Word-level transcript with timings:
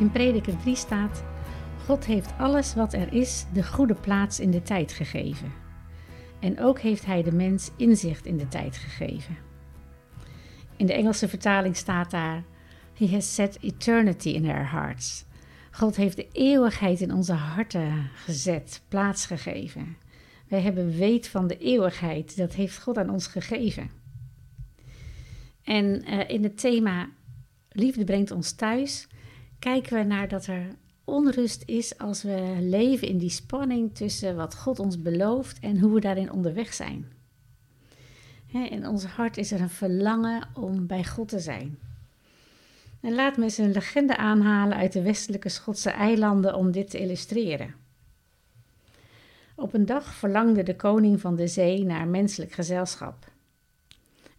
In 0.00 0.10
Prediker 0.10 0.56
3 0.56 0.76
staat: 0.76 1.24
God 1.86 2.04
heeft 2.04 2.32
alles 2.38 2.74
wat 2.74 2.92
er 2.92 3.12
is 3.12 3.46
de 3.52 3.64
goede 3.64 3.94
plaats 3.94 4.40
in 4.40 4.50
de 4.50 4.62
tijd 4.62 4.92
gegeven. 4.92 5.52
En 6.38 6.60
ook 6.60 6.80
heeft 6.80 7.06
Hij 7.06 7.22
de 7.22 7.32
mens 7.32 7.70
inzicht 7.76 8.26
in 8.26 8.36
de 8.36 8.48
tijd 8.48 8.76
gegeven. 8.76 9.36
In 10.76 10.86
de 10.86 10.92
Engelse 10.92 11.28
vertaling 11.28 11.76
staat 11.76 12.10
daar: 12.10 12.44
He 12.94 13.06
has 13.08 13.34
set 13.34 13.58
eternity 13.60 14.28
in 14.28 14.48
our 14.48 14.70
hearts. 14.70 15.24
God 15.70 15.96
heeft 15.96 16.16
de 16.16 16.28
eeuwigheid 16.32 17.00
in 17.00 17.14
onze 17.14 17.32
harten 17.32 18.10
gezet, 18.14 18.82
plaatsgegeven. 18.88 19.96
Wij 20.48 20.60
hebben 20.60 20.96
weet 20.96 21.28
van 21.28 21.46
de 21.46 21.58
eeuwigheid, 21.58 22.36
dat 22.36 22.54
heeft 22.54 22.82
God 22.82 22.98
aan 22.98 23.10
ons 23.10 23.26
gegeven. 23.26 23.90
En 25.62 26.04
uh, 26.08 26.28
in 26.28 26.42
het 26.42 26.58
thema 26.58 27.08
Liefde 27.68 28.04
brengt 28.04 28.30
ons 28.30 28.52
thuis 28.52 29.08
kijken 29.60 29.96
we 29.96 30.02
naar 30.02 30.28
dat 30.28 30.46
er 30.46 30.66
onrust 31.04 31.62
is 31.66 31.98
als 31.98 32.22
we 32.22 32.56
leven 32.60 33.08
in 33.08 33.18
die 33.18 33.30
spanning 33.30 33.94
tussen 33.94 34.36
wat 34.36 34.56
God 34.56 34.78
ons 34.78 35.02
belooft 35.02 35.58
en 35.58 35.78
hoe 35.78 35.94
we 35.94 36.00
daarin 36.00 36.32
onderweg 36.32 36.74
zijn. 36.74 37.12
in 38.46 38.86
ons 38.86 39.04
hart 39.04 39.36
is 39.36 39.52
er 39.52 39.60
een 39.60 39.70
verlangen 39.70 40.48
om 40.54 40.86
bij 40.86 41.04
God 41.04 41.28
te 41.28 41.38
zijn. 41.38 41.78
En 43.00 43.14
laat 43.14 43.36
me 43.36 43.42
eens 43.42 43.58
een 43.58 43.72
legende 43.72 44.16
aanhalen 44.16 44.76
uit 44.76 44.92
de 44.92 45.02
westelijke 45.02 45.48
Schotse 45.48 45.90
eilanden 45.90 46.54
om 46.54 46.70
dit 46.70 46.90
te 46.90 46.98
illustreren. 46.98 47.74
Op 49.54 49.74
een 49.74 49.86
dag 49.86 50.14
verlangde 50.14 50.62
de 50.62 50.76
koning 50.76 51.20
van 51.20 51.36
de 51.36 51.46
zee 51.46 51.84
naar 51.84 52.08
menselijk 52.08 52.52
gezelschap. 52.52 53.30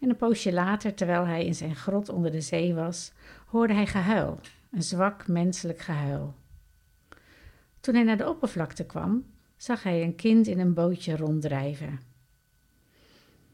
En 0.00 0.08
een 0.08 0.16
poosje 0.16 0.52
later, 0.52 0.94
terwijl 0.94 1.26
hij 1.26 1.44
in 1.44 1.54
zijn 1.54 1.76
grot 1.76 2.08
onder 2.08 2.30
de 2.30 2.40
zee 2.40 2.74
was, 2.74 3.12
hoorde 3.46 3.74
hij 3.74 3.86
gehuil, 3.86 4.38
een 4.72 4.82
zwak 4.82 5.28
menselijk 5.28 5.78
gehuil. 5.78 6.34
Toen 7.80 7.94
hij 7.94 8.02
naar 8.02 8.16
de 8.16 8.28
oppervlakte 8.28 8.86
kwam, 8.86 9.24
zag 9.56 9.82
hij 9.82 10.02
een 10.02 10.14
kind 10.14 10.46
in 10.46 10.58
een 10.58 10.74
bootje 10.74 11.16
ronddrijven. 11.16 12.00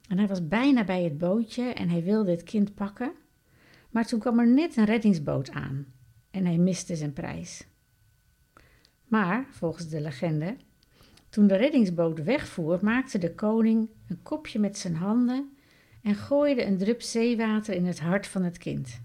En 0.08 0.18
hij 0.18 0.26
was 0.26 0.48
bijna 0.48 0.84
bij 0.84 1.02
het 1.02 1.18
bootje 1.18 1.72
en 1.72 1.88
hij 1.88 2.02
wilde 2.02 2.30
het 2.30 2.42
kind 2.42 2.74
pakken, 2.74 3.12
maar 3.90 4.06
toen 4.06 4.20
kwam 4.20 4.38
er 4.38 4.48
net 4.48 4.76
een 4.76 4.84
reddingsboot 4.84 5.50
aan 5.50 5.86
en 6.30 6.46
hij 6.46 6.58
miste 6.58 6.96
zijn 6.96 7.12
prijs. 7.12 7.66
Maar, 9.04 9.46
volgens 9.50 9.88
de 9.88 10.00
legende, 10.00 10.56
toen 11.28 11.46
de 11.46 11.56
reddingsboot 11.56 12.22
wegvoer, 12.22 12.78
maakte 12.82 13.18
de 13.18 13.34
koning 13.34 13.90
een 14.08 14.22
kopje 14.22 14.58
met 14.58 14.78
zijn 14.78 14.94
handen 14.94 15.56
en 16.02 16.14
gooide 16.14 16.64
een 16.64 16.78
drup 16.78 17.02
zeewater 17.02 17.74
in 17.74 17.86
het 17.86 18.00
hart 18.00 18.26
van 18.26 18.42
het 18.42 18.58
kind. 18.58 19.00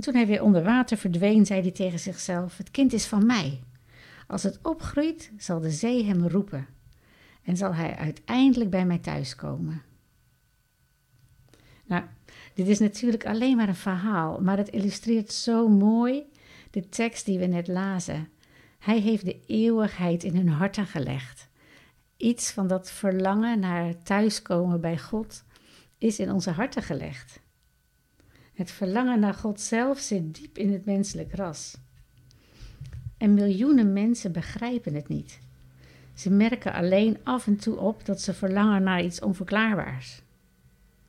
En 0.00 0.06
toen 0.06 0.14
hij 0.14 0.26
weer 0.26 0.42
onder 0.42 0.62
water 0.62 0.96
verdween, 0.96 1.46
zei 1.46 1.60
hij 1.60 1.70
tegen 1.70 1.98
zichzelf: 1.98 2.56
Het 2.56 2.70
kind 2.70 2.92
is 2.92 3.06
van 3.06 3.26
mij. 3.26 3.60
Als 4.26 4.42
het 4.42 4.58
opgroeit, 4.62 5.32
zal 5.36 5.60
de 5.60 5.70
zee 5.70 6.04
hem 6.04 6.26
roepen 6.26 6.66
en 7.42 7.56
zal 7.56 7.74
hij 7.74 7.96
uiteindelijk 7.96 8.70
bij 8.70 8.86
mij 8.86 8.98
thuiskomen. 8.98 9.82
Nou, 11.86 12.02
dit 12.54 12.68
is 12.68 12.78
natuurlijk 12.78 13.26
alleen 13.26 13.56
maar 13.56 13.68
een 13.68 13.74
verhaal, 13.74 14.40
maar 14.40 14.56
het 14.56 14.68
illustreert 14.68 15.32
zo 15.32 15.68
mooi 15.68 16.22
de 16.70 16.88
tekst 16.88 17.24
die 17.24 17.38
we 17.38 17.46
net 17.46 17.68
lazen. 17.68 18.28
Hij 18.78 18.98
heeft 19.00 19.24
de 19.24 19.40
eeuwigheid 19.46 20.24
in 20.24 20.36
hun 20.36 20.48
harten 20.48 20.86
gelegd. 20.86 21.48
Iets 22.16 22.50
van 22.50 22.66
dat 22.66 22.90
verlangen 22.90 23.60
naar 23.60 24.02
thuiskomen 24.02 24.80
bij 24.80 24.98
God 24.98 25.44
is 25.98 26.18
in 26.18 26.32
onze 26.32 26.50
harten 26.50 26.82
gelegd. 26.82 27.40
Het 28.60 28.70
verlangen 28.70 29.20
naar 29.20 29.34
God 29.34 29.60
zelf 29.60 29.98
zit 29.98 30.34
diep 30.34 30.58
in 30.58 30.72
het 30.72 30.84
menselijk 30.84 31.34
ras. 31.34 31.76
En 33.16 33.34
miljoenen 33.34 33.92
mensen 33.92 34.32
begrijpen 34.32 34.94
het 34.94 35.08
niet. 35.08 35.40
Ze 36.14 36.30
merken 36.30 36.72
alleen 36.72 37.18
af 37.22 37.46
en 37.46 37.56
toe 37.56 37.76
op 37.76 38.04
dat 38.04 38.20
ze 38.20 38.34
verlangen 38.34 38.82
naar 38.82 39.04
iets 39.04 39.20
onverklaarbaars. 39.20 40.22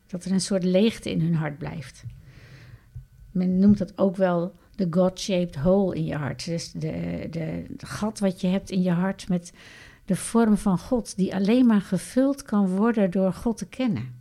Dat 0.08 0.25
er 0.25 0.31
een 0.31 0.42
soort 0.42 0.64
leegte 0.64 1.12
in 1.12 1.22
hun 1.22 1.36
hart 1.36 1.58
blijft. 1.58 2.03
Men 3.31 3.59
noemt 3.59 3.78
dat 3.78 3.98
ook 3.98 4.16
wel 4.16 4.56
de 4.75 4.88
God-shaped 4.90 5.56
hole 5.56 5.96
in 5.96 6.06
je 6.06 6.16
hart. 6.16 6.46
Dus 6.46 6.72
de, 6.72 7.28
de, 7.30 7.66
de 7.70 7.86
gat 7.86 8.20
wat 8.20 8.42
je 8.42 8.48
hebt 8.48 8.70
in 8.70 8.81
je 8.81 8.92
hart 8.92 9.30
met 9.30 9.54
de 10.06 10.16
vorm 10.16 10.58
van 10.58 10.80
God, 10.80 11.16
die 11.16 11.36
alleen 11.36 11.66
maar 11.66 11.81
gevuld 11.81 12.44
kan 12.44 12.68
worden 12.68 13.12
door 13.12 13.34
God 13.34 13.58
te 13.58 13.68
kennen. 13.68 14.21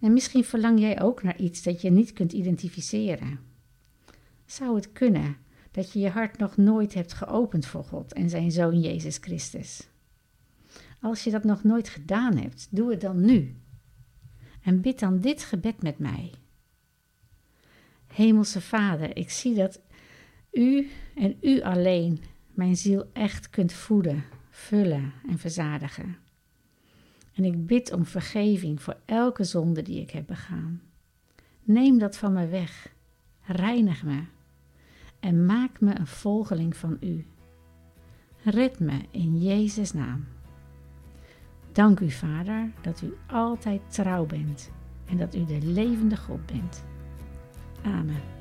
En 0.00 0.12
misschien 0.12 0.44
verlang 0.44 0.80
jij 0.80 1.00
ook 1.02 1.22
naar 1.22 1.38
iets 1.40 1.62
dat 1.62 1.80
je 1.80 1.90
niet 1.90 2.12
kunt 2.12 2.32
identificeren. 2.32 3.40
Zou 4.44 4.76
het 4.76 4.92
kunnen 4.92 5.36
dat 5.70 5.92
je 5.92 5.98
je 5.98 6.08
hart 6.08 6.38
nog 6.38 6.56
nooit 6.56 6.94
hebt 6.94 7.12
geopend 7.12 7.66
voor 7.66 7.84
God 7.84 8.12
en 8.12 8.30
zijn 8.30 8.50
Zoon 8.50 8.80
Jezus 8.80 9.16
Christus? 9.16 9.88
Als 11.00 11.24
je 11.24 11.30
dat 11.30 11.44
nog 11.44 11.64
nooit 11.64 11.88
gedaan 11.88 12.36
hebt, 12.36 12.68
doe 12.70 12.90
het 12.90 13.00
dan 13.00 13.24
nu. 13.24 13.56
En 14.62 14.80
bid 14.80 14.98
dan 14.98 15.20
dit 15.20 15.42
gebed 15.42 15.82
met 15.82 15.98
mij. 15.98 16.32
Hemelse 18.06 18.60
Vader, 18.60 19.16
ik 19.16 19.30
zie 19.30 19.54
dat 19.54 19.80
U 20.52 20.90
en 21.14 21.36
U 21.40 21.60
alleen 21.60 22.20
mijn 22.54 22.76
ziel 22.76 23.10
echt 23.12 23.50
kunt 23.50 23.72
voeden, 23.72 24.24
vullen 24.50 25.12
en 25.28 25.38
verzadigen. 25.38 26.16
En 27.34 27.44
ik 27.44 27.66
bid 27.66 27.92
om 27.92 28.04
vergeving 28.04 28.82
voor 28.82 28.96
elke 29.04 29.44
zonde 29.44 29.82
die 29.82 30.00
ik 30.00 30.10
heb 30.10 30.26
begaan. 30.26 30.82
Neem 31.62 31.98
dat 31.98 32.16
van 32.16 32.32
me 32.32 32.48
weg, 32.48 32.94
reinig 33.42 34.04
me 34.04 34.22
en 35.20 35.46
maak 35.46 35.80
me 35.80 35.98
een 35.98 36.06
volgeling 36.06 36.76
van 36.76 36.96
U. 37.00 37.26
Red 38.42 38.78
me 38.78 39.00
in 39.10 39.38
Jezus' 39.38 39.92
naam. 39.92 40.24
Dank 41.72 42.00
u, 42.00 42.10
Vader, 42.10 42.70
dat 42.80 43.02
u 43.02 43.14
altijd 43.26 43.80
trouw 43.88 44.26
bent 44.26 44.70
en 45.06 45.16
dat 45.16 45.34
u 45.34 45.44
de 45.44 45.58
levende 45.62 46.16
God 46.16 46.46
bent. 46.46 46.84
Amen. 47.82 48.39